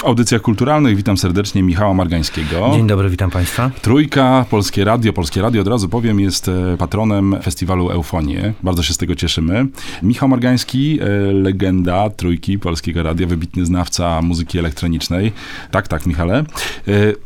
W 0.00 0.04
audycjach 0.04 0.42
kulturalnych 0.42 0.96
witam 0.96 1.16
serdecznie 1.16 1.62
Michała 1.62 1.94
Margańskiego. 1.94 2.70
Dzień 2.74 2.86
dobry, 2.86 3.10
witam 3.10 3.30
Państwa. 3.30 3.70
Trójka, 3.82 4.44
Polskie 4.50 4.84
Radio. 4.84 5.12
Polskie 5.12 5.42
Radio, 5.42 5.60
od 5.60 5.68
razu 5.68 5.88
powiem, 5.88 6.20
jest 6.20 6.48
e, 6.48 6.76
patronem 6.78 7.36
festiwalu 7.42 7.90
Eufonie. 7.90 8.52
Bardzo 8.62 8.82
się 8.82 8.94
z 8.94 8.98
tego 8.98 9.14
cieszymy. 9.14 9.66
Michał 10.02 10.28
Margański, 10.28 10.98
e, 11.00 11.06
legenda 11.32 12.10
Trójki 12.10 12.58
Polskiego 12.58 13.02
Radia, 13.02 13.26
wybitny 13.26 13.66
znawca 13.66 14.22
muzyki 14.22 14.58
elektronicznej. 14.58 15.32
Tak, 15.70 15.88
tak, 15.88 16.06
Michale. 16.06 16.38
E, 16.38 16.44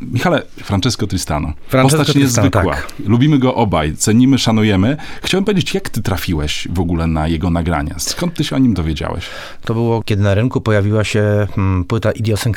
Michale, 0.01 0.43
Francesco 0.63 1.07
Tristano. 1.07 1.53
Francesco 1.69 1.99
Postać 1.99 2.15
Tristano, 2.17 2.47
niezwykła. 2.47 2.75
tak. 2.75 2.93
Lubimy 3.07 3.39
go 3.39 3.55
obaj, 3.55 3.97
cenimy, 3.97 4.39
szanujemy. 4.39 4.97
Chciałem 5.23 5.45
powiedzieć, 5.45 5.75
jak 5.75 5.89
ty 5.89 6.03
trafiłeś 6.03 6.69
w 6.71 6.81
ogóle 6.81 7.07
na 7.07 7.29
jego 7.29 7.51
nagrania? 7.51 7.95
Skąd 7.99 8.35
ty 8.35 8.45
się 8.45 8.57
o 8.57 8.59
nim 8.59 8.75
dowiedziałeś? 8.75 9.25
To 9.65 9.75
było, 9.75 10.03
kiedy 10.03 10.23
na 10.23 10.35
rynku 10.35 10.61
pojawiła 10.61 11.05
się 11.05 11.47
mm, 11.59 11.85
płyta 11.85 12.13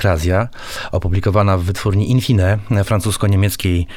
Idiosynkrazja, 0.08 0.48
opublikowana 0.92 1.58
w 1.58 1.64
wytwórni 1.64 2.12
Infine, 2.12 2.58
e, 2.72 2.84
francusko-niemieckiej 2.84 3.88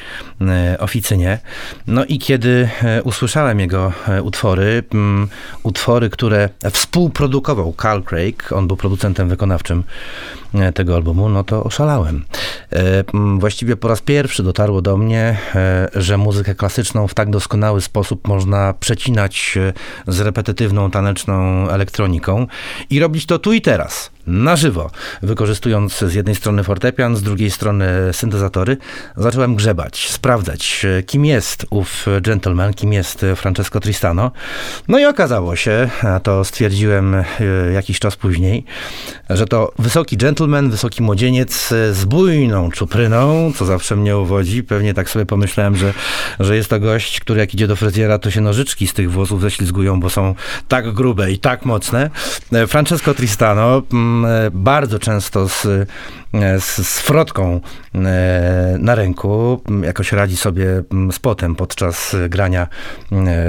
e, 0.41 0.77
oficynie. 0.79 1.39
No 1.87 2.05
i 2.05 2.19
kiedy 2.19 2.69
e, 2.83 3.03
usłyszałem 3.03 3.59
jego 3.59 3.93
utwory, 4.23 4.83
mm, 4.93 5.27
utwory, 5.63 6.09
które 6.09 6.49
współprodukował 6.71 7.73
Carl 7.81 8.01
Craig, 8.01 8.51
on 8.51 8.67
był 8.67 8.77
producentem 8.77 9.29
wykonawczym 9.29 9.83
tego 10.73 10.95
albumu, 10.95 11.29
no 11.29 11.43
to 11.43 11.63
oszalałem. 11.63 12.25
Właściwie 13.37 13.75
po 13.75 13.87
raz 13.87 14.01
pierwszy 14.01 14.43
dotarło 14.43 14.81
do 14.81 14.97
mnie, 14.97 15.37
że 15.95 16.17
muzykę 16.17 16.55
klasyczną 16.55 17.07
w 17.07 17.13
tak 17.13 17.29
doskonały 17.29 17.81
sposób 17.81 18.27
można 18.27 18.73
przecinać 18.73 19.57
z 20.07 20.19
repetytywną, 20.19 20.91
taneczną 20.91 21.67
elektroniką 21.69 22.47
i 22.89 22.99
robić 22.99 23.25
to 23.25 23.39
tu 23.39 23.53
i 23.53 23.61
teraz, 23.61 24.11
na 24.27 24.55
żywo, 24.55 24.91
wykorzystując 25.21 25.99
z 25.99 26.13
jednej 26.13 26.35
strony 26.35 26.63
fortepian, 26.63 27.15
z 27.15 27.23
drugiej 27.23 27.51
strony 27.51 27.87
syntezatory. 28.11 28.77
Zacząłem 29.17 29.55
grzebać, 29.55 30.09
sprawdzać, 30.09 30.85
kim 31.05 31.25
jest 31.25 31.65
ów 31.69 32.05
gentleman, 32.21 32.73
kim 32.73 32.93
jest 32.93 33.25
Francesco 33.35 33.79
Tristano. 33.79 34.31
No 34.87 34.99
i 34.99 35.05
okazało 35.05 35.55
się, 35.55 35.89
a 36.03 36.19
to 36.19 36.45
stwierdziłem 36.45 37.15
e, 37.15 37.25
jakiś 37.73 37.99
czas 37.99 38.15
później, 38.15 38.65
że 39.29 39.45
to 39.45 39.71
wysoki 39.79 40.17
gentleman, 40.17 40.69
wysoki 40.69 41.03
młodzieniec 41.03 41.67
z 41.91 42.05
bujną 42.05 42.71
czupryną, 42.71 43.51
co 43.55 43.65
zawsze 43.65 43.95
mnie 43.95 44.17
uwodzi. 44.17 44.63
Pewnie 44.63 44.93
tak 44.93 45.09
sobie 45.09 45.25
pomyślałem, 45.25 45.75
że, 45.75 45.93
że 46.39 46.55
jest 46.55 46.69
to 46.69 46.79
gość, 46.79 47.19
który 47.19 47.39
jak 47.39 47.53
idzie 47.53 47.67
do 47.67 47.75
fryzjera, 47.75 48.19
to 48.19 48.31
się 48.31 48.41
nożyczki 48.41 48.87
z 48.87 48.93
tych 48.93 49.11
włosów 49.11 49.41
ześlizgują, 49.41 49.99
bo 49.99 50.09
są 50.09 50.35
tak 50.67 50.93
grube 50.93 51.31
i 51.31 51.39
tak 51.39 51.65
mocne. 51.65 52.09
E, 52.53 52.67
Francesco 52.67 53.13
Tristano 53.13 53.81
e, 54.25 54.51
bardzo 54.53 54.99
często 54.99 55.49
z, 55.49 55.65
e, 55.65 56.59
z, 56.59 56.87
z 56.87 56.99
frotką 56.99 57.61
e, 57.95 58.75
na 58.79 58.95
ręku 58.95 59.61
jakoś 59.83 60.11
radzi 60.11 60.37
sobie 60.37 60.65
z 61.11 61.19
potem 61.19 61.55
podczas 61.55 62.15
grania 62.29 62.67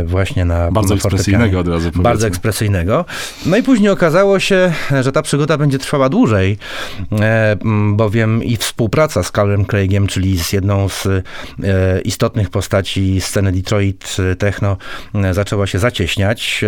właśnie 0.05 0.45
na 0.45 0.71
Bardzo 0.71 0.95
ekspresyjnego 0.95 1.61
od 1.61 1.69
razu 1.69 1.81
powiedzmy. 1.81 2.03
Bardzo 2.03 2.27
ekspresyjnego. 2.27 3.05
No 3.47 3.57
i 3.57 3.63
później 3.63 3.91
okazało 3.91 4.41
się, 4.41 4.73
że 5.01 5.13
ta 5.13 5.23
przygoda 5.23 5.59
będzie 5.59 5.79
trwała 5.79 6.09
dłużej, 6.09 6.59
bowiem 7.93 8.45
i 8.45 8.57
współpraca 8.57 9.23
z 9.23 9.31
Carlem 9.31 9.65
Craigiem, 9.65 10.07
czyli 10.07 10.39
z 10.39 10.53
jedną 10.53 10.89
z 10.89 11.09
istotnych 12.05 12.51
postaci 12.51 13.21
sceny 13.21 13.53
Detroit 13.53 14.17
Techno, 14.39 14.77
zaczęła 15.33 15.67
się 15.67 15.79
zacieśniać. 15.79 16.65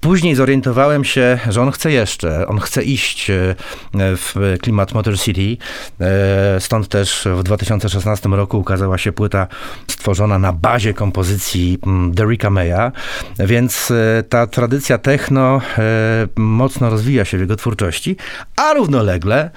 Później 0.00 0.34
zorientowałem 0.34 1.04
się, 1.04 1.38
że 1.48 1.62
on 1.62 1.70
chce 1.70 1.92
jeszcze, 1.92 2.46
on 2.46 2.60
chce 2.60 2.82
iść 2.82 3.23
e, 3.32 3.54
w 3.94 4.34
klimat 4.62 4.94
Motor 4.94 5.18
City. 5.18 5.56
E, 6.00 6.60
Stąd 6.60 6.88
też 6.88 7.28
w 7.36 7.42
2016 7.42 8.28
roku 8.28 8.58
ukazała 8.58 8.98
się 8.98 9.12
płyta 9.12 9.46
stworzona 9.86 10.38
na 10.38 10.52
bazie 10.52 10.94
kompozycji 10.94 11.78
mm, 11.86 12.12
Derricka 12.12 12.50
Maya, 12.50 12.92
więc 13.38 13.90
e, 13.90 14.22
ta 14.22 14.46
tradycja 14.46 14.98
techno 14.98 15.60
mocno 16.36 16.90
rozwija 16.90 17.24
się 17.24 17.38
w 17.38 17.40
jego 17.40 17.56
twórczości, 17.56 18.16
a 18.56 18.72
równolegle 18.72 19.50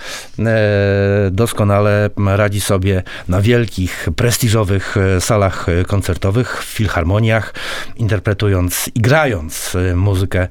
doskonale 1.31 2.09
radzi 2.17 2.61
sobie 2.61 3.03
na 3.27 3.41
wielkich, 3.41 4.09
prestiżowych 4.15 4.95
salach 5.19 5.65
koncertowych, 5.87 6.63
w 6.63 6.65
filharmoniach, 6.65 7.53
interpretując 7.95 8.89
i 8.95 9.01
grając 9.01 9.77
muzykę 9.95 10.47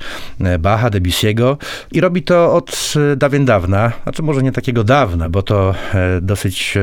Bacha, 0.59 0.91
Debussy'ego 0.91 1.56
i 1.93 2.00
robi 2.00 2.22
to 2.22 2.55
od 2.55 2.94
dawien 3.17 3.44
dawna, 3.44 3.93
znaczy 4.03 4.22
może 4.22 4.43
nie 4.43 4.53
takiego 4.53 4.84
dawna, 4.84 5.28
bo 5.28 5.43
to 5.43 5.75
e, 5.94 6.21
dosyć... 6.21 6.75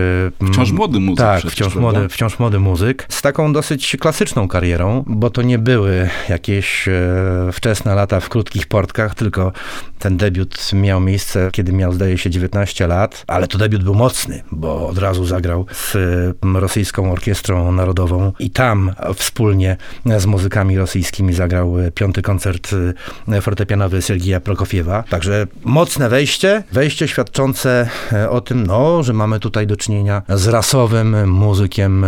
e, 0.41 0.47
Wciąż 0.47 0.71
młody 0.71 0.99
muzyk 0.99 1.17
Tak, 1.25 1.37
przecież, 1.39 1.53
wciąż 1.53 1.73
prawda? 1.73 1.91
młody, 1.91 2.09
wciąż 2.09 2.39
młody 2.39 2.59
muzyk, 2.59 3.05
z 3.09 3.21
taką 3.21 3.53
dosyć 3.53 3.97
klasyczną 3.99 4.47
karierą, 4.47 5.03
bo 5.07 5.29
to 5.29 5.41
nie 5.41 5.59
były 5.59 6.09
jakieś 6.29 6.87
e, 6.87 6.91
wczesne 7.53 7.95
lata 7.95 8.19
w 8.19 8.29
krótkich 8.29 8.67
portkach, 8.67 9.15
tylko 9.15 9.51
ten 9.99 10.17
debiut 10.17 10.73
miał 10.73 10.99
miejsce, 10.99 11.49
kiedy 11.51 11.73
miał, 11.73 11.93
zdaje 11.93 12.17
się, 12.17 12.29
19 12.29 12.87
lat, 12.87 13.23
ale 13.27 13.47
to 13.47 13.57
debiut 13.57 13.83
był 13.83 13.95
mocny, 13.95 14.43
bo 14.51 14.87
od 14.87 14.97
razu 14.97 15.25
zagrał 15.25 15.65
z 15.71 15.97
rosyjską 16.55 17.11
orkiestrą 17.11 17.71
narodową 17.71 18.31
i 18.39 18.49
tam 18.49 18.91
wspólnie 19.15 19.77
z 20.17 20.25
muzykami 20.25 20.77
rosyjskimi 20.77 21.33
zagrał 21.33 21.75
piąty 21.95 22.21
koncert 22.21 22.75
fortepianowy 23.41 24.01
Sergija 24.01 24.39
Prokofiewa. 24.39 25.03
Także 25.09 25.47
mocne 25.63 26.09
wejście, 26.13 26.63
wejście 26.71 27.07
świadczące 27.07 27.89
e, 28.13 28.29
o 28.29 28.41
tym, 28.41 28.67
no, 28.67 29.03
że 29.03 29.13
mamy 29.13 29.39
tutaj 29.39 29.67
do 29.67 29.77
czynienia 29.77 30.21
z 30.29 30.47
rasowym 30.47 31.29
muzykiem 31.31 32.05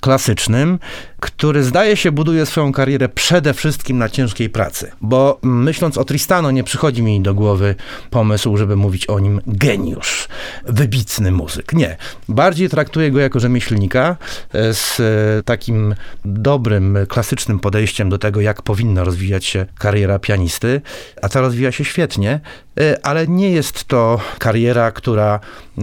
klasycznym, 0.00 0.78
który 1.20 1.64
zdaje 1.64 1.96
się 1.96 2.12
buduje 2.12 2.46
swoją 2.46 2.72
karierę 2.72 3.08
przede 3.08 3.54
wszystkim 3.54 3.98
na 3.98 4.08
ciężkiej 4.08 4.50
pracy. 4.50 4.90
Bo 5.00 5.38
mm, 5.44 5.62
myśląc 5.62 5.98
o 5.98 6.04
Tristano, 6.04 6.50
nie 6.50 6.64
przychodzi 6.64 7.02
mi 7.02 7.20
do 7.20 7.34
głowy 7.34 7.74
pomysł, 8.10 8.56
żeby 8.56 8.76
mówić 8.76 9.06
o 9.06 9.18
nim 9.18 9.40
geniusz, 9.46 10.28
wybitny 10.64 11.32
muzyk. 11.32 11.72
Nie. 11.72 11.96
Bardziej 12.28 12.68
traktuję 12.68 13.10
go 13.10 13.20
jako 13.20 13.40
rzemieślnika 13.40 14.16
e, 14.52 14.74
z 14.74 15.00
e, 15.00 15.42
takim 15.42 15.94
dobrym, 16.24 16.98
klasycznym 17.08 17.60
podejściem 17.60 18.08
do 18.08 18.18
tego, 18.18 18.40
jak 18.40 18.62
powinna 18.62 19.04
rozwijać 19.04 19.44
się 19.44 19.66
kariera 19.78 20.18
pianisty, 20.18 20.80
a 21.22 21.28
ta 21.28 21.40
rozwija 21.40 21.72
się 21.72 21.84
świetnie, 21.84 22.40
e, 22.80 23.06
ale 23.06 23.26
nie 23.26 23.50
jest 23.50 23.84
to 23.84 24.20
kariera, 24.38 24.90
która 24.90 25.40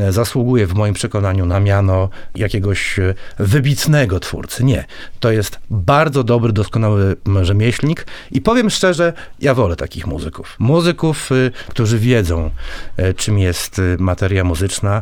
zasługuje 0.09 0.67
w 0.67 0.73
moim 0.73 0.94
przekonaniu 0.94 1.46
na 1.46 1.59
miano 1.59 2.09
jakiegoś 2.35 3.00
wybitnego 3.40 4.19
twórcy. 4.19 4.63
Nie. 4.63 4.85
To 5.25 5.31
jest 5.31 5.59
bardzo 5.69 6.24
dobry, 6.24 6.53
doskonały 6.53 7.16
rzemieślnik 7.41 8.08
i 8.31 8.41
powiem 8.41 8.69
szczerze, 8.69 9.13
ja 9.40 9.53
wolę 9.53 9.75
takich 9.75 10.08
muzyków. 10.08 10.56
Muzyków, 10.59 11.31
y, 11.31 11.52
którzy 11.68 12.00
wiedzą, 12.00 12.50
e, 12.97 13.13
czym 13.13 13.40
jest 13.40 13.80
y, 13.80 13.97
materia 14.00 14.44
muzyczna, 14.44 15.02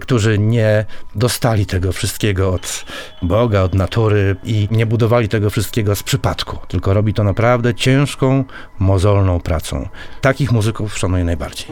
którzy 0.00 0.38
nie 0.38 0.84
dostali 1.14 1.66
tego 1.66 1.92
wszystkiego 1.92 2.52
od 2.52 2.84
Boga, 3.22 3.62
od 3.62 3.74
natury 3.74 4.36
i 4.44 4.68
nie 4.70 4.86
budowali 4.86 5.28
tego 5.28 5.50
wszystkiego 5.50 5.96
z 5.96 6.02
przypadku, 6.02 6.58
tylko 6.68 6.94
robi 6.94 7.14
to 7.14 7.24
naprawdę 7.24 7.74
ciężką, 7.74 8.44
mozolną 8.78 9.40
pracą. 9.40 9.88
Takich 10.20 10.52
muzyków 10.52 10.98
szanuję 10.98 11.24
najbardziej. 11.24 11.66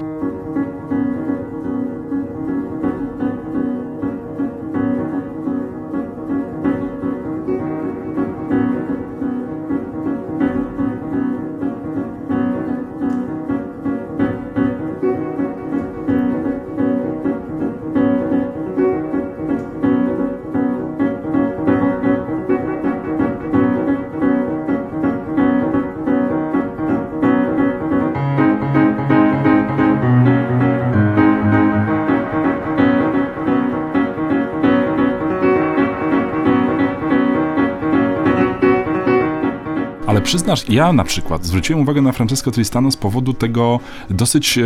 Przyznasz, 40.26 40.68
ja 40.68 40.92
na 40.92 41.04
przykład 41.04 41.44
zwróciłem 41.44 41.82
uwagę 41.82 42.02
na 42.02 42.12
Francesco 42.12 42.50
Tristano 42.50 42.90
z 42.90 42.96
powodu 42.96 43.32
tego 43.32 43.80
dosyć, 44.10 44.58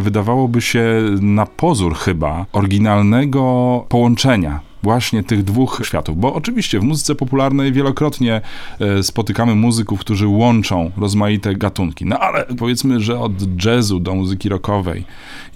wydawałoby 0.00 0.60
się, 0.60 0.84
na 1.20 1.46
pozór 1.46 1.94
chyba, 1.94 2.46
oryginalnego 2.52 3.84
połączenia 3.88 4.67
właśnie 4.82 5.22
tych 5.22 5.44
dwóch 5.44 5.80
światów. 5.84 6.20
Bo 6.20 6.34
oczywiście 6.34 6.80
w 6.80 6.82
muzyce 6.82 7.14
popularnej 7.14 7.72
wielokrotnie 7.72 8.40
e, 8.80 9.02
spotykamy 9.02 9.54
muzyków, 9.54 10.00
którzy 10.00 10.26
łączą 10.26 10.90
rozmaite 10.96 11.54
gatunki. 11.54 12.06
No 12.06 12.18
ale 12.18 12.44
powiedzmy, 12.58 13.00
że 13.00 13.20
od 13.20 13.64
jazzu 13.64 14.00
do 14.00 14.14
muzyki 14.14 14.48
rockowej 14.48 15.04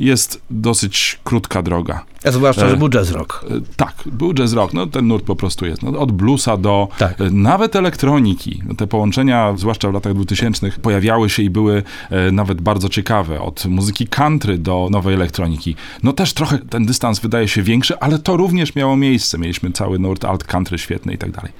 jest 0.00 0.42
dosyć 0.50 1.18
krótka 1.24 1.62
droga. 1.62 2.04
A 2.24 2.30
zwłaszcza, 2.30 2.68
że 2.68 2.76
był 2.76 2.88
jazz 2.88 3.10
rock. 3.10 3.44
E, 3.50 3.60
tak, 3.76 3.94
był 4.06 4.34
jazz 4.34 4.52
rock, 4.52 4.72
no 4.72 4.86
ten 4.86 5.06
nurt 5.06 5.24
po 5.24 5.36
prostu 5.36 5.66
jest. 5.66 5.82
No, 5.82 5.98
od 6.00 6.12
bluesa 6.12 6.56
do 6.56 6.88
Tak. 6.98 7.20
e, 7.20 7.30
nawet 7.30 7.76
elektroniki. 7.76 8.62
Te 8.76 8.86
połączenia, 8.86 9.52
zwłaszcza 9.56 9.90
w 9.90 9.94
latach 9.94 10.14
2000 10.14 10.70
pojawiały 10.82 11.30
się 11.30 11.42
i 11.42 11.50
były 11.50 11.82
e, 12.10 12.32
nawet 12.32 12.60
bardzo 12.60 12.88
ciekawe. 12.88 13.40
Od 13.40 13.66
muzyki 13.66 14.06
country 14.06 14.58
do 14.58 14.88
nowej 14.90 15.14
elektroniki. 15.14 15.76
No 16.02 16.12
też 16.12 16.32
trochę 16.32 16.58
ten 16.58 16.86
dystans 16.86 17.20
wydaje 17.20 17.48
się 17.48 17.62
większy, 17.62 17.98
ale 17.98 18.18
to 18.18 18.36
również 18.36 18.74
miało 18.74 18.96
miejsce. 18.96 19.11
Mieliśmy 19.38 19.72
cały 19.72 19.98
nurt 19.98 20.24
alt 20.24 20.44
country 20.44 20.78
świetny 20.78 21.14
i 21.14 21.18
tak 21.18 21.30
dalej. 21.30 21.52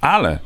Ale 0.00 0.38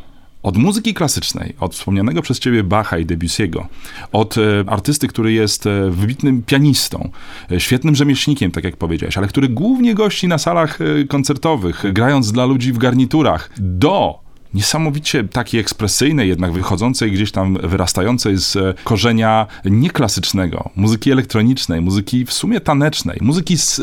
od 0.42 0.56
muzyki 0.56 0.94
klasycznej, 0.94 1.54
od 1.60 1.74
wspomnianego 1.74 2.22
przez 2.22 2.38
ciebie 2.38 2.64
Bacha 2.64 2.98
i 2.98 3.06
Debussy'ego, 3.06 3.64
od 4.12 4.38
e, 4.38 4.40
artysty, 4.66 5.08
który 5.08 5.32
jest 5.32 5.66
e, 5.66 5.90
wybitnym 5.90 6.42
pianistą, 6.42 7.10
e, 7.52 7.60
świetnym 7.60 7.94
rzemieślnikiem, 7.94 8.50
tak 8.50 8.64
jak 8.64 8.76
powiedziałeś, 8.76 9.18
ale 9.18 9.28
który 9.28 9.48
głównie 9.48 9.94
gości 9.94 10.28
na 10.28 10.38
salach 10.38 10.78
koncertowych, 11.08 11.84
grając 11.92 12.32
dla 12.32 12.44
ludzi 12.44 12.72
w 12.72 12.78
garniturach, 12.78 13.50
do 13.58 14.29
niesamowicie 14.55 15.25
takiej 15.25 15.61
ekspresyjnej, 15.61 16.29
jednak 16.29 16.52
wychodzącej 16.52 17.12
gdzieś 17.12 17.32
tam, 17.32 17.58
wyrastającej 17.62 18.37
z 18.37 18.56
e, 18.56 18.75
korzenia 18.85 19.47
nieklasycznego, 19.64 20.70
muzyki 20.76 21.12
elektronicznej, 21.12 21.81
muzyki 21.81 22.25
w 22.26 22.32
sumie 22.32 22.61
tanecznej, 22.61 23.19
muzyki 23.20 23.58
z 23.58 23.79
e, 23.79 23.82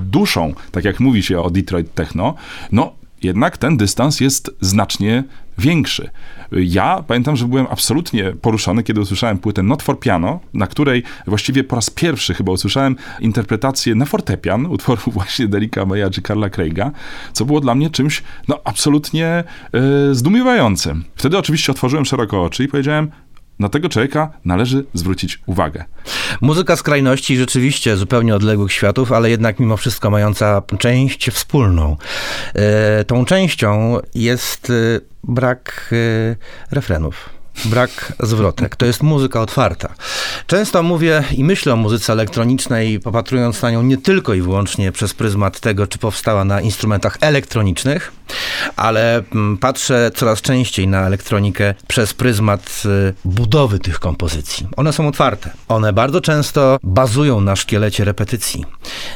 duszą, 0.00 0.54
tak 0.72 0.84
jak 0.84 1.00
mówi 1.00 1.22
się 1.22 1.40
o 1.40 1.50
Detroit 1.50 1.94
Techno, 1.94 2.34
no 2.72 2.92
jednak 3.22 3.58
ten 3.58 3.76
dystans 3.76 4.20
jest 4.20 4.50
znacznie 4.60 5.24
większy. 5.58 6.10
Ja 6.52 7.04
pamiętam, 7.06 7.36
że 7.36 7.48
byłem 7.48 7.66
absolutnie 7.70 8.32
poruszony, 8.32 8.82
kiedy 8.82 9.00
usłyszałem 9.00 9.38
płytę 9.38 9.62
Not 9.62 9.82
for 9.82 10.00
Piano, 10.00 10.40
na 10.54 10.66
której 10.66 11.02
właściwie 11.26 11.64
po 11.64 11.76
raz 11.76 11.90
pierwszy 11.90 12.34
chyba 12.34 12.52
usłyszałem 12.52 12.96
interpretację 13.20 13.94
na 13.94 14.04
fortepian 14.04 14.66
utworu 14.66 15.02
właśnie 15.12 15.48
Derricka 15.48 15.86
Maya 15.86 16.10
czy 16.10 16.22
Carla 16.22 16.50
Craiga, 16.50 16.90
co 17.32 17.44
było 17.44 17.60
dla 17.60 17.74
mnie 17.74 17.90
czymś 17.90 18.22
no, 18.48 18.60
absolutnie 18.64 19.26
e, 19.26 19.44
zdumiewającym. 20.12 21.04
Wtedy 21.14 21.38
oczywiście 21.38 21.72
otworzyłem 21.72 22.04
szeroko 22.04 22.42
oczy 22.42 22.64
i 22.64 22.68
powiedziałem, 22.68 23.10
na 23.58 23.68
tego 23.68 23.88
człowieka 23.88 24.30
należy 24.44 24.84
zwrócić 24.94 25.40
uwagę. 25.46 25.84
Muzyka 26.40 26.76
skrajności 26.76 27.36
rzeczywiście 27.36 27.96
zupełnie 27.96 28.34
odległych 28.34 28.72
światów, 28.72 29.12
ale 29.12 29.30
jednak 29.30 29.60
mimo 29.60 29.76
wszystko 29.76 30.10
mająca 30.10 30.62
część 30.78 31.30
wspólną. 31.30 31.96
E, 32.54 33.04
tą 33.04 33.24
częścią 33.24 33.98
jest 34.14 34.70
e, 34.70 35.00
brak 35.24 35.90
e, 35.92 36.74
refrenów. 36.74 37.30
Brak 37.64 38.12
zwrotek. 38.20 38.76
To 38.76 38.86
jest 38.86 39.02
muzyka 39.02 39.40
otwarta. 39.40 39.94
Często 40.46 40.82
mówię 40.82 41.24
i 41.36 41.44
myślę 41.44 41.72
o 41.72 41.76
muzyce 41.76 42.12
elektronicznej, 42.12 43.00
popatrując 43.00 43.62
na 43.62 43.70
nią 43.70 43.82
nie 43.82 43.96
tylko 43.96 44.34
i 44.34 44.42
wyłącznie 44.42 44.92
przez 44.92 45.14
pryzmat 45.14 45.60
tego, 45.60 45.86
czy 45.86 45.98
powstała 45.98 46.44
na 46.44 46.60
instrumentach 46.60 47.18
elektronicznych, 47.20 48.12
ale 48.76 49.22
mm, 49.34 49.58
patrzę 49.58 50.10
coraz 50.14 50.42
częściej 50.42 50.88
na 50.88 51.06
elektronikę 51.06 51.74
przez 51.86 52.14
pryzmat 52.14 52.82
y, 52.84 53.14
budowy 53.24 53.78
tych 53.78 54.00
kompozycji. 54.00 54.66
One 54.76 54.92
są 54.92 55.08
otwarte. 55.08 55.50
One 55.68 55.92
bardzo 55.92 56.20
często 56.20 56.78
bazują 56.82 57.40
na 57.40 57.56
szkielecie 57.56 58.04
repetycji. 58.04 58.64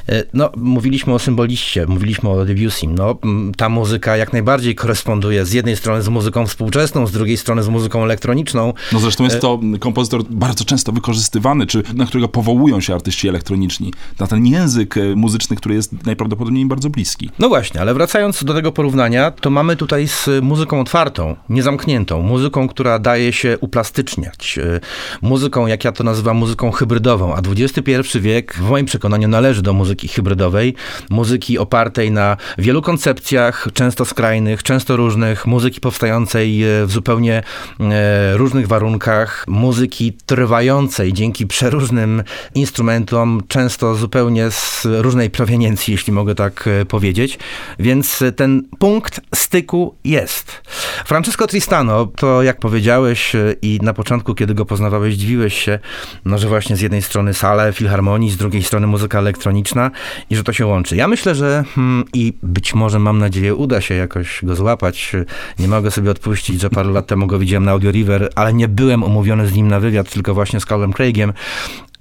Y, 0.09 0.29
No, 0.35 0.51
mówiliśmy 0.57 1.15
o 1.15 1.19
symboliście, 1.19 1.87
mówiliśmy 1.87 2.29
o 2.29 2.45
Debussym. 2.45 2.95
No, 2.95 3.19
mm, 3.25 3.55
ta 3.55 3.69
muzyka 3.69 4.17
jak 4.17 4.33
najbardziej 4.33 4.75
koresponduje 4.75 5.45
z 5.45 5.53
jednej 5.53 5.77
strony 5.77 6.03
z 6.03 6.09
muzyką 6.09 6.47
współczesną, 6.47 7.07
z 7.07 7.13
drugiej 7.13 7.37
strony 7.37 7.63
z 7.63 7.69
muzyką 7.69 8.05
elektroniczną. 8.05 8.73
No 8.93 8.99
zresztą 8.99 9.25
jest 9.25 9.41
to 9.41 9.61
kompozytor 9.81 10.23
bardzo 10.31 10.65
często 10.65 10.93
wykorzystywany, 10.93 11.67
czy 11.67 11.83
na 11.95 12.07
którego 12.07 12.29
powołują 12.29 12.81
się 12.81 12.95
artyści 12.95 13.29
elektroniczni, 13.29 13.93
na 14.19 14.27
ten 14.27 14.47
język 14.47 14.95
muzyczny, 15.17 15.57
który 15.57 15.75
jest 15.75 16.07
najprawdopodobniej 16.07 16.63
im 16.63 16.69
bardzo 16.69 16.91
bliski. 16.91 17.31
No 17.39 17.49
właśnie, 17.49 17.81
ale 17.81 17.95
wracając 17.95 18.45
do 18.45 18.55
tego 18.55 18.73
porównania, 18.73 18.98
to 19.41 19.51
mamy 19.51 19.77
tutaj 19.77 20.09
z 20.09 20.29
muzyką 20.43 20.81
otwartą, 20.81 21.37
niezamkniętą, 21.49 22.23
muzyką, 22.23 22.69
która 22.69 22.99
daje 22.99 23.33
się 23.33 23.59
uplastyczniać, 23.61 24.59
y, 24.59 24.81
muzyką, 25.23 25.67
jak 25.67 25.85
ja 25.85 25.93
to 25.93 26.05
nazywam, 26.05 26.37
muzyką 26.37 26.71
hybrydową, 26.71 27.35
a 27.35 27.39
XXI 27.39 28.19
wiek 28.21 28.55
w 28.55 28.71
moim 28.71 28.87
przekonaniu 28.87 29.29
należy 29.29 29.63
do 29.63 29.73
muzyki 29.73 30.09
hybrydowej, 30.09 30.75
muzyki 31.11 31.59
opartej 31.59 32.11
na 32.11 32.37
wielu 32.59 32.83
koncepcjach, 32.83 33.69
często 33.75 34.05
skrajnych, 34.05 34.63
często 34.63 34.97
różnych, 34.97 35.47
muzyki 35.47 35.81
powstającej 35.81 36.65
y, 36.83 36.87
w 36.87 36.91
zupełnie 36.91 37.43
e, 37.81 38.37
różnych 38.37 38.69
warunkach, 38.69 39.45
muzyki 39.49 40.17
trwającej 40.27 41.13
dzięki 41.13 41.47
przeróżnym 41.47 42.23
instrumentom, 42.55 43.43
często 43.49 43.95
zupełnie 43.95 44.51
z 44.51 44.87
różnej 44.91 45.31
proweniencji, 45.31 45.93
jeśli 45.93 46.13
mogę 46.13 46.35
tak 46.35 46.69
e, 46.69 46.85
powiedzieć. 46.85 47.39
Więc 47.79 48.23
e, 48.23 48.33
ten 48.33 48.63
punkt 48.79 48.88
styku 49.35 49.95
jest. 50.05 50.63
Francesco 51.07 51.47
Tristano, 51.47 52.07
to 52.07 52.43
jak 52.43 52.61
powiedziałeś 52.61 53.35
e, 53.35 53.55
i 53.63 53.79
na 53.83 53.95
początku, 53.95 54.35
kiedy 54.35 54.55
go 54.55 54.65
poznawałeś, 54.65 55.15
dziwiłeś 55.15 55.65
się, 55.65 55.79
no, 56.25 56.39
że 56.39 56.49
właśnie 56.49 56.77
z 56.77 56.81
jednej 56.81 57.03
strony 57.03 57.35
sale 57.35 57.73
filharmonii, 57.73 58.31
z 58.31 58.37
drugiej 58.37 58.63
strony 58.63 58.87
muzyka 58.87 59.19
elektroniczna 59.19 59.91
i 60.31 60.37
że 60.37 60.45
to 60.45 60.53
się 60.53 60.67
łączy. 60.67 60.97
Ja 60.97 61.09
myślę, 61.09 61.35
że 61.35 61.65
hmm, 61.75 62.05
i 62.13 62.33
być 62.43 62.75
może, 62.75 62.99
mam 62.99 63.19
nadzieję, 63.19 63.55
uda 63.55 63.81
się 63.81 63.95
jakoś 63.95 64.41
go 64.43 64.57
złapać. 64.57 65.13
Nie 65.59 65.69
mogę 65.69 65.91
sobie 65.91 66.11
odpuścić, 66.11 66.61
że 66.61 66.71
parę 66.71 66.91
lat 66.91 67.07
temu 67.07 67.27
go 67.27 67.39
widziałem 67.39 67.65
na 67.65 67.71
Audio 67.71 67.91
River, 67.91 68.31
ale 68.35 68.53
nie 68.53 68.69
byłem 68.69 69.03
umówiony 69.03 69.47
z 69.47 69.55
nim 69.55 69.69
na 69.69 69.81
wywiad, 69.81 70.11
tylko 70.11 70.35
właśnie 70.35 70.61
z 70.61 70.65
Carlem 70.65 70.93
Craigiem. 70.93 71.33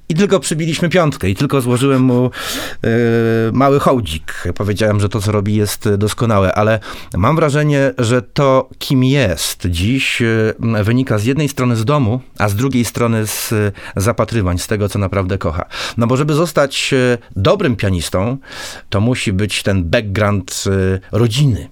I 0.10 0.16
tylko 0.16 0.40
przybiliśmy 0.40 0.90
piątkę 0.90 1.30
i 1.30 1.36
tylko 1.36 1.62
złożyłem 1.62 2.02
mu 2.02 2.26
e, 2.84 2.90
mały 3.54 3.80
hołdzik. 3.80 4.44
Powiedziałem, 4.56 5.00
że 5.00 5.10
to, 5.10 5.22
co 5.22 5.32
robi, 5.32 5.56
jest 5.56 5.90
doskonałe, 5.98 6.54
ale 6.54 6.80
mam 7.18 7.36
wrażenie, 7.36 7.94
że 7.98 8.22
to, 8.22 8.70
kim 8.78 9.04
jest 9.04 9.68
dziś, 9.70 10.22
e, 10.22 10.84
wynika 10.84 11.18
z 11.18 11.26
jednej 11.26 11.50
strony 11.50 11.76
z 11.76 11.86
domu, 11.86 12.22
a 12.38 12.50
z 12.50 12.56
drugiej 12.56 12.86
strony 12.86 13.28
z 13.28 13.52
e, 13.52 13.72
zapatrywań, 13.96 14.58
z 14.58 14.68
tego, 14.68 14.90
co 14.90 15.00
naprawdę 15.00 15.38
kocha. 15.38 15.66
No 15.98 16.08
bo 16.08 16.18
żeby 16.18 16.34
zostać 16.34 16.94
dobrym 17.36 17.76
pianistą, 17.76 18.38
to 18.90 19.02
musi 19.02 19.34
być 19.34 19.64
ten 19.64 19.84
background 19.84 20.64
rodziny. 21.12 21.70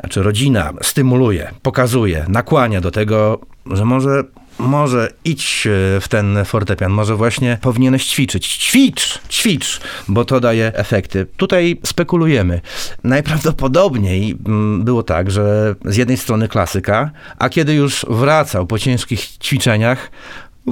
Znaczy 0.00 0.22
rodzina 0.22 0.72
stymuluje, 0.82 1.50
pokazuje, 1.62 2.24
nakłania 2.28 2.80
do 2.80 2.90
tego, 2.90 3.40
że 3.70 3.84
może 3.84 4.24
może 4.58 5.12
idź 5.24 5.66
e, 5.66 6.00
w 6.00 6.08
ten 6.08 6.44
fortepian, 6.44 6.92
może 6.92 7.16
właśnie 7.16 7.58
powinieneś 7.60 8.06
ćwiczyć. 8.06 8.48
Ćwicz, 8.48 9.20
ćwicz, 9.28 9.80
bo 10.08 10.24
to 10.24 10.40
daje 10.40 10.72
efekty. 10.74 11.26
Tutaj 11.36 11.80
spekulujemy. 11.84 12.60
Najprawdopodobniej 13.04 14.36
mm, 14.46 14.84
było 14.84 15.02
tak, 15.02 15.30
że 15.30 15.74
z 15.84 15.96
jednej 15.96 16.16
strony 16.16 16.48
klasyka, 16.48 17.10
a 17.38 17.48
kiedy 17.48 17.74
już 17.74 18.06
wracał 18.08 18.66
po 18.66 18.78
ciężkich 18.78 19.20
ćwiczeniach, 19.20 20.10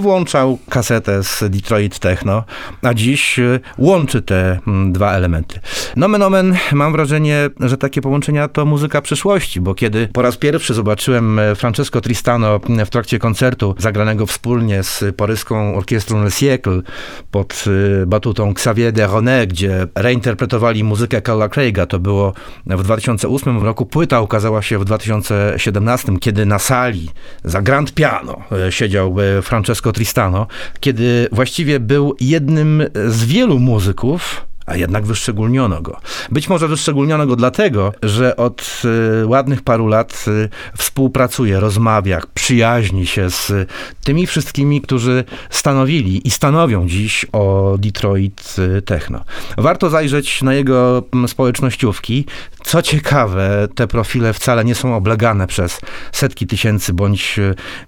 włączał 0.01 0.59
kasetę 0.71 1.23
z 1.23 1.45
Detroit 1.51 1.99
Techno, 1.99 2.45
a 2.83 2.95
dziś 2.95 3.39
y, 3.39 3.61
łączy 3.79 4.23
te 4.23 4.59
mm, 4.67 4.93
dwa 4.93 5.13
elementy. 5.13 5.61
Nomen 5.97 6.23
omen, 6.23 6.57
mam 6.73 6.93
wrażenie, 6.93 7.51
że 7.61 7.77
takie 7.79 8.01
połączenia 8.01 8.49
to 8.49 8.65
muzyka 8.65 9.03
przyszłości, 9.03 9.61
bo 9.61 9.75
kiedy 9.75 10.09
po 10.13 10.23
raz 10.23 10.37
pierwszy 10.37 10.75
zobaczyłem 10.75 11.39
e, 11.39 11.55
Francesco 11.55 12.01
Tristano 12.01 12.61
w 12.87 12.91
trakcie 12.91 13.19
koncertu 13.19 13.75
zagranego 13.79 14.27
wspólnie 14.27 14.83
z 14.83 15.05
paryską 15.17 15.75
orkiestrą 15.75 16.23
Le 16.23 16.31
Siècle 16.31 16.83
pod 17.31 17.65
y, 18.03 18.07
batutą 18.07 18.51
Xavier 18.51 18.93
de 18.93 19.07
Ronet, 19.07 19.51
gdzie 19.51 19.87
reinterpretowali 19.95 20.85
muzykę 20.85 21.23
Carla 21.23 21.49
Craiga, 21.49 21.87
to 21.87 21.99
było 21.99 22.33
w 22.67 22.83
2008 22.83 23.65
roku, 23.65 23.87
płyta 23.87 24.21
ukazała 24.21 24.63
się 24.63 24.79
w 24.79 24.85
2017, 24.85 26.13
kiedy 26.21 26.47
na 26.47 26.59
sali 26.59 27.11
za 27.45 27.63
grand 27.63 27.95
piano 27.95 28.43
e, 28.67 28.73
siedział 28.73 29.17
e, 29.21 29.43
Francesco 29.43 29.86
Tristano, 29.93 30.47
kiedy 30.81 31.29
właściwie 31.33 31.81
był 31.81 32.17
jednym 32.21 32.83
z 33.09 33.25
wielu 33.25 33.59
muzyków, 33.59 34.47
a 34.67 34.77
jednak 34.77 35.07
wyszczególniono 35.07 35.83
go. 35.83 36.01
Być 36.31 36.49
może 36.49 36.69
wyszczególniono 36.69 37.27
go 37.27 37.37
dlatego, 37.37 37.93
że 38.03 38.37
od 38.37 38.83
y, 39.23 39.27
ładnych 39.27 39.63
paru 39.63 39.87
lat 39.87 40.25
y, 40.29 40.49
współpracuje, 40.77 41.61
rozmawia, 41.61 42.21
przyjaźni 42.35 43.07
się 43.07 43.31
z 43.31 43.53
tymi 44.05 44.27
wszystkimi, 44.27 44.81
którzy 44.81 45.25
stanowili 45.51 46.29
i 46.29 46.31
stanowią 46.31 46.89
dziś 46.89 47.27
o 47.33 47.77
Detroit 47.79 48.57
y, 48.79 48.83
Techno. 48.83 49.25
Warto 49.59 49.91
zajrzeć 49.91 50.43
na 50.43 50.55
jego 50.55 51.03
mm, 51.13 51.29
społecznościówki. 51.29 52.27
Co 52.65 52.83
ciekawe, 52.83 53.69
te 53.75 53.87
profile 53.87 54.33
wcale 54.33 54.65
nie 54.65 54.75
są 54.75 54.97
oblegane 54.97 55.47
przez 55.47 55.81
setki 56.13 56.47
tysięcy 56.47 56.93
bądź 56.93 57.41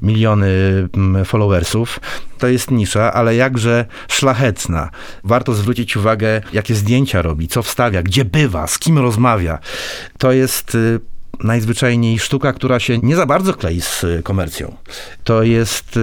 miliony 0.02 0.49
mm, 0.97 1.25
followersów. 1.25 2.00
To 2.38 2.49
jest 2.49 2.70
nisza, 2.70 3.12
ale 3.12 3.35
jakże 3.37 3.85
szlachetna. 4.08 4.90
Warto 5.25 5.54
zwrócić 5.54 5.97
uwagę, 5.97 6.40
jakie 6.52 6.68
jakie 6.69 6.81
zdjęcia 6.81 7.23
robi, 7.23 7.49
co 7.49 7.63
wstawia, 7.63 8.03
gdzie 8.03 8.25
bywa, 8.25 8.67
z 8.67 8.79
kim 8.79 8.99
rozmawia. 8.99 9.59
To 10.19 10.33
jest 10.33 10.75
y, 10.75 11.01
najzwyczajniej 11.45 12.18
sztuka, 12.18 12.52
która 12.52 12.80
się 12.80 12.99
nie 12.99 13.16
za 13.16 13.26
bardzo 13.26 13.54
klei 13.54 13.80
z 13.80 14.04
y, 14.04 14.23
komercją. 14.23 14.75
To 15.25 15.42
jest 15.42 15.97
y, 15.97 16.00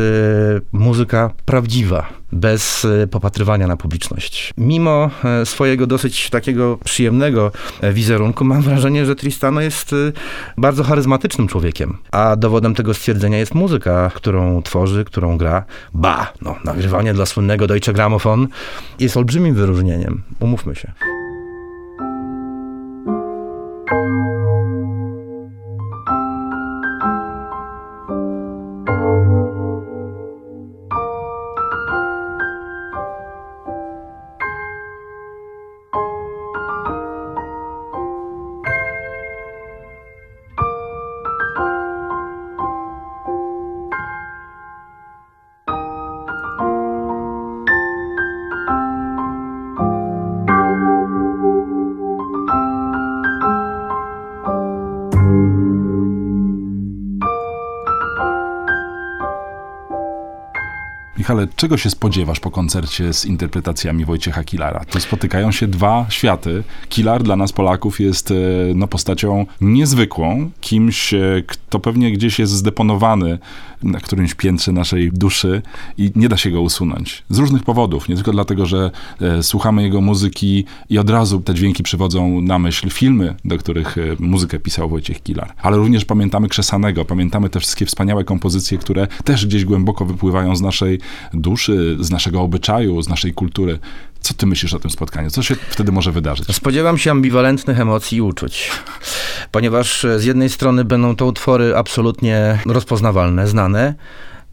muzyka 0.72 1.32
prawdziwa, 1.46 2.10
bez 2.32 2.86
y, 2.86 3.08
popatrywania 3.12 3.68
na 3.68 3.78
publiczność. 3.78 4.54
Mimo 4.58 5.10
swojego 5.46 5.88
dosyć 5.88 6.30
takiego 6.30 6.78
przyjemnego 6.84 7.52
wizerunku, 7.94 8.46
mam 8.46 8.62
wrażenie, 8.62 9.06
że 9.06 9.16
Tristano 9.16 9.62
jest 9.62 9.96
bardzo 10.58 10.84
charyzmatycznym 10.84 11.48
człowiekiem. 11.48 11.98
A 12.12 12.36
dowodem 12.36 12.76
tego 12.76 12.94
stwierdzenia 12.94 13.38
jest 13.38 13.56
muzyka, 13.56 14.12
którą 14.16 14.62
tworzy, 14.62 15.06
którą 15.06 15.38
gra. 15.38 15.66
Ba, 15.94 16.34
no, 16.42 16.56
nagrywanie 16.64 17.14
dla 17.14 17.26
słynnego 17.26 17.68
Deutsche 17.68 17.94
Grammophon 17.94 18.48
jest 19.00 19.18
olbrzymim 19.18 19.56
wyróżnieniem. 19.56 20.24
Umówmy 20.40 20.76
się. 20.76 21.15
Michale, 61.26 61.48
czego 61.56 61.78
się 61.78 61.90
spodziewasz 61.90 62.40
po 62.40 62.52
koncercie 62.52 63.14
z 63.14 63.26
interpretacjami 63.26 64.06
Wojciecha 64.06 64.44
Kilara? 64.44 64.86
Tu 64.86 65.00
spotykają 65.00 65.52
się 65.52 65.68
dwa 65.68 66.06
światy. 66.10 66.64
Kilar 66.90 67.24
dla 67.24 67.36
nas 67.36 67.52
Polaków 67.52 68.00
jest 68.00 68.32
e, 68.32 68.36
no, 68.76 68.88
postacią 68.88 69.46
niezwykłą, 69.62 70.52
kimś, 70.62 71.14
e, 71.14 71.44
kto 71.48 71.80
pewnie 71.80 72.12
gdzieś 72.12 72.40
jest 72.40 72.54
zdeponowany 72.54 73.40
na 73.84 74.00
którymś 74.00 74.34
piętrze 74.34 74.72
naszej 74.72 75.12
duszy 75.12 75.62
i 75.98 76.12
nie 76.16 76.30
da 76.30 76.38
się 76.38 76.52
go 76.52 76.62
usunąć. 76.62 77.24
Z 77.30 77.38
różnych 77.38 77.64
powodów, 77.64 78.10
nie 78.10 78.16
tylko 78.16 78.32
dlatego, 78.32 78.66
że 78.66 78.92
e, 79.22 79.44
słuchamy 79.44 79.84
jego 79.84 80.02
muzyki 80.02 80.66
i 80.90 81.00
od 81.00 81.10
razu 81.10 81.40
te 81.42 81.54
dźwięki 81.54 81.84
przywodzą 81.84 82.42
na 82.42 82.60
myśl 82.60 82.90
filmy, 82.90 83.36
do 83.46 83.58
których 83.58 83.96
muzykę 84.20 84.60
pisał 84.60 84.90
Wojciech 84.90 85.24
Kilar. 85.24 85.54
Ale 85.62 85.78
również 85.78 86.06
pamiętamy 86.06 86.50
Krzesanego, 86.50 87.06
pamiętamy 87.06 87.50
te 87.50 87.60
wszystkie 87.60 87.86
wspaniałe 87.86 88.24
kompozycje, 88.24 88.78
które 88.78 89.08
też 89.24 89.46
gdzieś 89.46 89.66
głęboko 89.66 90.06
wypływają 90.06 90.56
z 90.56 90.62
naszej 90.62 91.00
duszy, 91.34 91.98
z 92.00 92.12
naszego 92.12 92.42
obyczaju, 92.42 93.02
z 93.02 93.10
naszej 93.10 93.34
kultury. 93.34 93.80
Co 94.20 94.34
ty 94.34 94.46
myślisz 94.46 94.74
o 94.74 94.80
tym 94.80 94.92
spotkaniu? 94.92 95.30
Co 95.30 95.44
się 95.44 95.56
wtedy 95.70 95.92
może 95.92 96.12
wydarzyć? 96.12 96.56
Spodziewam 96.56 96.98
się 96.98 97.12
ambiwalentnych 97.12 97.80
emocji 97.80 98.18
i 98.18 98.22
uczuć, 98.22 98.72
ponieważ 99.52 100.06
z 100.18 100.24
jednej 100.24 100.50
strony 100.50 100.86
będą 100.86 101.16
to 101.16 101.26
utwory 101.26 101.78
absolutnie 101.78 102.60
rozpoznawalne, 102.66 103.48
znane, 103.48 103.96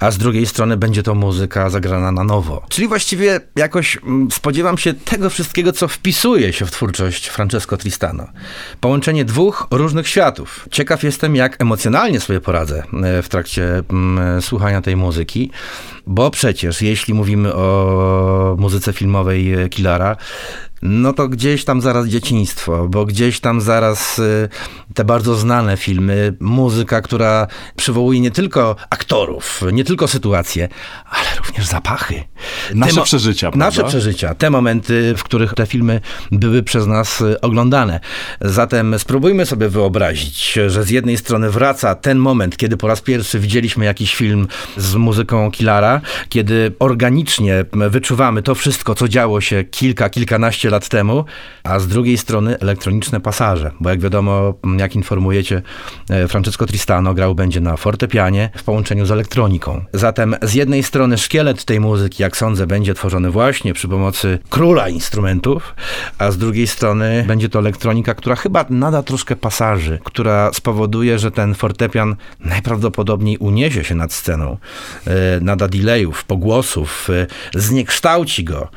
a 0.02 0.10
z 0.10 0.18
drugiej 0.18 0.46
strony 0.46 0.76
będzie 0.76 1.02
to 1.02 1.14
muzyka 1.14 1.70
zagrana 1.70 2.12
na 2.12 2.24
nowo. 2.24 2.62
Czyli 2.68 2.88
właściwie 2.88 3.40
jakoś 3.56 3.96
mm, 3.96 4.30
spodziewam 4.30 4.78
się 4.78 4.94
tego 4.94 5.30
wszystkiego, 5.30 5.72
co 5.72 5.88
wpisuje 5.88 6.52
się 6.52 6.66
w 6.66 6.70
twórczość 6.70 7.26
Francesco 7.26 7.76
Tristano. 7.76 8.26
Połączenie 8.80 9.24
dwóch 9.24 9.66
różnych 9.70 10.08
światów. 10.08 10.68
Ciekaw 10.70 11.02
jestem, 11.02 11.36
jak 11.36 11.62
emocjonalnie 11.62 12.20
sobie 12.20 12.40
poradzę 12.40 12.82
e, 13.02 13.22
w 13.22 13.28
trakcie 13.28 13.82
mm, 13.90 14.42
słuchania 14.42 14.80
tej 14.80 14.96
muzyki, 14.96 15.50
bo 16.06 16.30
przecież 16.30 16.82
jeśli 16.82 17.14
mówimy 17.14 17.54
o 17.54 18.56
muzyce 18.58 18.92
filmowej 18.92 19.54
Kilara, 19.70 20.16
no 20.82 21.12
to 21.12 21.28
gdzieś 21.28 21.64
tam 21.64 21.80
zaraz 21.80 22.06
dzieciństwo, 22.06 22.88
bo 22.88 23.04
gdzieś 23.04 23.40
tam 23.40 23.60
zaraz 23.60 24.18
y, 24.18 24.48
te 24.94 25.04
bardzo 25.04 25.34
znane 25.34 25.76
filmy, 25.76 26.36
muzyka, 26.40 27.00
która 27.00 27.46
przywołuje 27.76 28.20
nie 28.20 28.30
tylko 28.30 28.76
aktorów, 28.90 29.62
nie 29.72 29.84
tylko 29.84 30.08
sytuacje, 30.08 30.68
ale 31.10 31.26
również 31.38 31.66
zapachy. 31.66 32.24
Nasze 32.74 32.94
te 32.94 33.02
przeżycia, 33.02 33.50
prawda? 33.50 33.66
Nasze 33.66 33.84
przeżycia, 33.84 34.34
te 34.34 34.50
momenty, 34.50 35.14
w 35.16 35.22
których 35.22 35.54
te 35.54 35.66
filmy 35.66 36.00
były 36.32 36.62
przez 36.62 36.86
nas 36.86 37.20
y, 37.20 37.40
oglądane. 37.40 38.00
Zatem 38.40 38.98
spróbujmy 38.98 39.46
sobie 39.46 39.68
wyobrazić, 39.68 40.52
że 40.66 40.84
z 40.84 40.90
jednej 40.90 41.16
strony 41.16 41.50
wraca 41.50 41.94
ten 41.94 42.18
moment, 42.18 42.56
kiedy 42.56 42.76
po 42.76 42.88
raz 42.88 43.00
pierwszy 43.00 43.40
widzieliśmy 43.40 43.84
jakiś 43.84 44.14
film 44.14 44.48
z 44.76 44.94
muzyką 44.94 45.50
Kilara, 45.50 46.00
kiedy 46.28 46.72
organicznie 46.78 47.64
wyczuwamy 47.72 48.42
to 48.42 48.54
wszystko, 48.54 48.94
co 48.94 49.08
działo 49.08 49.40
się 49.40 49.64
kilka, 49.64 50.10
kilkanaście 50.10 50.70
lat 50.70 50.88
temu, 50.88 51.24
a 51.64 51.78
z 51.78 51.88
drugiej 51.88 52.18
strony 52.18 52.58
elektroniczne 52.58 53.20
pasaże, 53.20 53.70
bo 53.80 53.90
jak 53.90 54.00
wiadomo, 54.00 54.54
jak 54.78 54.96
informujecie, 54.96 55.62
e, 56.10 56.28
Francesco 56.28 56.66
Tristano 56.66 57.14
grał 57.14 57.34
będzie 57.34 57.60
na 57.60 57.76
fortepianie 57.76 58.50
w 58.56 58.62
połączeniu 58.62 59.06
z 59.06 59.10
elektroniką. 59.10 59.84
Zatem 59.92 60.36
z 60.42 60.54
jednej 60.54 60.82
strony 60.82 61.18
szkielet 61.18 61.64
tej 61.64 61.80
muzyki, 61.80 62.22
jak 62.22 62.36
sądzę, 62.52 62.66
będzie 62.66 62.94
tworzony 62.94 63.30
właśnie 63.30 63.74
przy 63.74 63.88
pomocy 63.88 64.38
króla 64.50 64.88
instrumentów, 64.88 65.74
a 66.18 66.30
z 66.30 66.38
drugiej 66.38 66.66
strony 66.66 67.24
będzie 67.28 67.48
to 67.48 67.58
elektronika, 67.58 68.14
która 68.14 68.36
chyba 68.36 68.64
nada 68.70 69.02
troszkę 69.02 69.36
pasaży, 69.36 69.98
która 70.04 70.52
spowoduje, 70.52 71.18
że 71.18 71.30
ten 71.30 71.54
fortepian 71.54 72.16
najprawdopodobniej 72.40 73.38
uniesie 73.38 73.84
się 73.84 73.94
nad 73.94 74.12
sceną, 74.12 74.56
e, 75.06 75.40
nada 75.40 75.68
delayów, 75.68 76.24
pogłosów, 76.24 77.08
e, 77.10 77.26
zniekształci 77.54 78.44
go. 78.44 78.68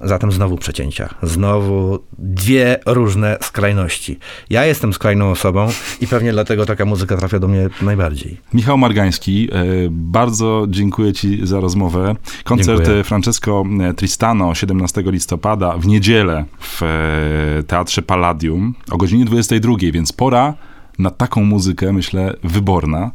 Zatem 0.00 0.32
znowu 0.32 0.56
przecięcia, 0.56 1.14
znowu 1.22 1.98
dwie 2.18 2.78
różne 2.86 3.38
skrajności. 3.42 4.18
Ja 4.50 4.64
jestem 4.64 4.92
skrajną 4.92 5.30
osobą 5.30 5.68
i 6.00 6.06
pewnie 6.06 6.32
dlatego 6.32 6.66
taka 6.66 6.84
muzyka 6.84 7.16
trafia 7.16 7.38
do 7.38 7.48
mnie 7.48 7.68
najbardziej. 7.82 8.40
Michał 8.52 8.78
Margański, 8.78 9.48
e, 9.52 9.64
bardzo 9.90 10.66
dziękuję 10.68 11.12
Ci 11.12 11.46
za 11.46 11.60
rozmowę. 11.60 12.14
Koncert 12.44 12.78
dziękuję. 12.78 13.04
Francesco 13.24 13.64
Tristano 13.96 14.54
17 14.54 15.02
listopada 15.06 15.78
w 15.78 15.86
niedzielę 15.86 16.44
w 16.60 16.82
e, 16.82 17.62
Teatrze 17.62 18.02
Palladium 18.02 18.74
o 18.90 18.96
godzinie 18.96 19.24
22, 19.24 19.76
więc 19.92 20.12
pora 20.12 20.54
na 20.98 21.10
taką 21.10 21.44
muzykę, 21.44 21.92
myślę, 21.92 22.36
wyborna. 22.42 23.10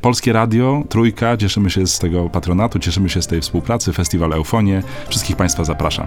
Polskie 0.00 0.32
Radio, 0.32 0.84
Trójka, 0.88 1.36
cieszymy 1.36 1.70
się 1.70 1.86
z 1.86 1.98
tego 1.98 2.30
patronatu, 2.30 2.78
cieszymy 2.78 3.08
się 3.08 3.22
z 3.22 3.26
tej 3.26 3.40
współpracy, 3.40 3.92
Festiwal 3.92 4.32
Eufonie. 4.32 4.82
Wszystkich 5.08 5.36
Państwa 5.36 5.64
zapraszam. 5.64 6.06